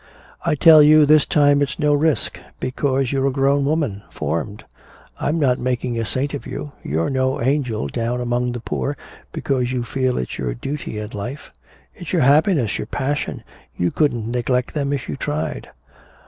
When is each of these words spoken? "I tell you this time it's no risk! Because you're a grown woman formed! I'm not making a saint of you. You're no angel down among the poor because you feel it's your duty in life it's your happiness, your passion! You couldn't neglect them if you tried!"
"I 0.43 0.55
tell 0.55 0.81
you 0.81 1.05
this 1.05 1.27
time 1.27 1.61
it's 1.61 1.77
no 1.77 1.93
risk! 1.93 2.39
Because 2.59 3.11
you're 3.11 3.27
a 3.27 3.31
grown 3.31 3.65
woman 3.65 4.01
formed! 4.09 4.65
I'm 5.19 5.37
not 5.39 5.59
making 5.59 5.99
a 5.99 6.05
saint 6.05 6.33
of 6.33 6.47
you. 6.47 6.71
You're 6.81 7.11
no 7.11 7.39
angel 7.39 7.87
down 7.87 8.19
among 8.19 8.53
the 8.53 8.59
poor 8.59 8.97
because 9.31 9.71
you 9.71 9.83
feel 9.83 10.17
it's 10.17 10.39
your 10.39 10.55
duty 10.55 10.97
in 10.97 11.11
life 11.11 11.51
it's 11.93 12.13
your 12.13 12.23
happiness, 12.23 12.79
your 12.79 12.87
passion! 12.87 13.43
You 13.77 13.91
couldn't 13.91 14.27
neglect 14.31 14.73
them 14.73 14.91
if 14.91 15.07
you 15.07 15.17
tried!" 15.17 15.69